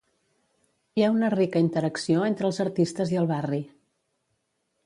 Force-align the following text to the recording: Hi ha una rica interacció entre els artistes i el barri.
Hi 0.99 1.03
ha 1.03 1.09
una 1.17 1.29
rica 1.33 1.61
interacció 1.65 2.25
entre 2.31 2.49
els 2.51 2.63
artistes 2.67 3.15
i 3.17 3.23
el 3.25 3.31
barri. 3.37 3.61